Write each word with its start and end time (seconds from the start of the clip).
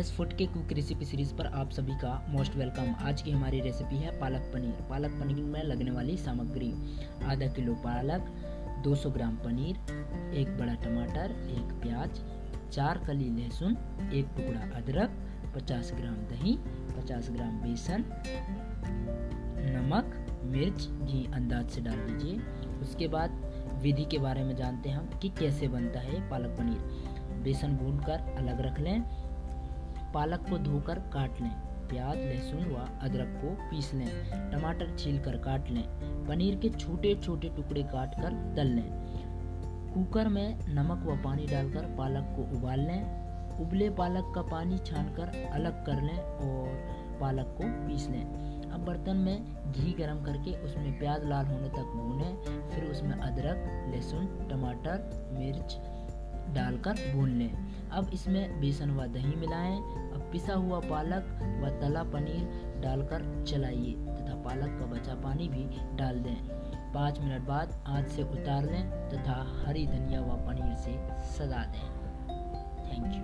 Gas 0.00 0.12
फुट 0.12 0.32
के 0.32 0.46
cook 0.46 0.72
recipe 0.72 1.04
series 1.04 1.34
पर 1.34 1.46
आप 1.46 1.70
सभी 1.70 1.92
का 1.92 2.26
मोस्ट 2.28 2.54
वेलकम 2.56 2.94
आज 3.00 3.22
की 3.22 3.30
हमारी 3.30 3.60
रेसिपी 3.60 3.96
है 3.96 4.20
पालक 4.20 4.40
पनीर। 4.40 4.86
पालक 4.90 5.10
पनीर 5.10 5.36
में 5.36 5.62
लगने 5.62 5.90
वाली 5.90 6.16
सामग्री, 6.16 6.72
आधा 7.24 7.46
किलो 7.46 7.74
पालक 7.74 8.30
200 8.84 9.10
ग्राम 9.10 9.36
पनीर, 9.36 9.76
एक 10.34 10.58
बड़ा 10.58 10.74
टमाटर, 10.74 11.30
एक 11.50 11.72
प्याज, 11.82 12.20
चार 12.72 12.98
कली 12.98 13.28
लहसुन, 13.30 13.76
एक 14.14 14.26
टुकड़ा 14.36 14.60
अदरक 14.76 15.10
50 15.56 15.92
ग्राम 15.94 16.14
दही 16.14 16.56
50 16.96 17.30
ग्राम 17.30 17.60
बेसन, 17.60 18.04
नमक, 19.76 20.26
मिर्च, 20.44 20.88
घी 20.88 21.32
अंदाज 21.34 21.70
से 21.70 21.80
डाल 21.80 21.96
दीजिए। 21.96 22.38
उसके 22.80 23.08
बाद 23.08 23.30
विधि 23.82 24.04
के 24.04 24.18
बारे 24.18 24.44
में 24.44 24.56
जानते 24.56 24.88
हैं 24.88 24.96
हम 24.96 25.18
कि 25.22 25.28
कैसे 25.28 25.68
बनता 25.68 26.00
है 26.00 26.28
पालक 26.30 26.58
पनीर। 26.58 26.78
बेसन 27.42 27.76
भून 27.76 27.98
कर 27.98 28.34
अलग 28.38 28.60
रख 28.60 28.80
लें। 28.80 29.29
पालक 30.14 30.48
को 30.50 30.58
धोकर 30.58 30.98
काट 30.98 31.40
लें। 31.40 31.50
प्याज, 31.88 32.18
लहसुन 32.18 32.72
व 32.72 32.88
अदरक 33.02 33.40
को 33.44 33.70
पीस 33.70 33.94
लें। 33.94 34.08
टमाटर 34.50 34.96
छील 34.98 35.18
कर 35.18 35.36
काट 35.36 35.70
लें। 35.70 35.84
पनीर 36.26 36.56
के 36.56 36.68
छोटे 36.68 37.14
छोटे 37.14 37.48
टुकड़े 37.48 37.82
काट 37.82 38.14
कर 38.14 38.54
तल 38.56 38.66
लें। 38.66 38.90
कुकर 39.94 40.28
में 40.28 40.60
नमक 40.68 41.06
व 41.06 41.16
पानी 41.24 41.46
डालकर 41.46 41.86
पालक 41.98 42.34
को 42.36 42.58
उबाल 42.58 42.80
लें। 42.80 43.20
उबले 43.60 43.90
पालक 43.90 44.32
का 44.34 44.42
पानी 44.42 44.78
छानकर 44.78 45.50
अलग 45.52 45.86
कर 45.86 46.02
लें 46.02 46.18
और 46.18 46.68
पालक 47.20 47.54
को 47.60 47.88
पीस 47.88 48.08
लें। 48.08 48.24
अब 48.70 48.84
बर्तन 48.84 49.16
में 49.16 49.44
घी 49.72 49.92
गरम 49.92 50.24
करके 50.24 50.52
उसमें 50.62 50.98
प्याज 50.98 51.24
लाल 51.24 51.46
होने 51.46 51.68
तक 51.68 51.92
भूनें। 51.96 52.68
फिर 52.70 52.84
उसमें 52.84 53.12
अदरक, 53.12 53.90
लहसुन, 53.94 54.26
टमाटर, 54.50 55.28
मिर्च 55.38 55.80
डालकर 56.54 57.14
भून 57.14 57.30
लें। 57.30 57.70
अब 57.90 58.10
इसमें 58.12 58.60
बेसन 58.60 58.90
व 58.90 59.06
दही 59.06 59.36
मिलाएँ। 59.36 59.76
अब 59.76 60.28
पिसा 60.32 60.54
हुआ 60.54 60.80
पालक 60.80 61.58
व 61.62 61.80
तला 61.80 62.02
पनीर 62.02 62.72
डालकर 62.82 63.44
चलाइए 63.44 63.92
तथा 63.92 64.42
पालक 64.42 64.80
का 64.80 64.86
बचा 64.86 65.14
पानी 65.14 65.48
भी 65.48 65.96
डाल 65.96 66.18
दें। 66.18 66.36
पाँच 66.94 67.20
मिनट 67.20 67.42
बाद 67.42 67.84
आँच 67.86 68.08
से 68.08 68.22
उतार 68.22 68.64
लें 68.64 69.10
तथा 69.10 69.64
हरी 69.66 69.86
धनिया 69.86 70.20
व 70.20 70.46
पनीर 70.46 70.76
से 70.76 71.08
सजा 71.38 71.64
दें। 71.64 72.00
Thank 72.88 73.14
you. 73.14 73.20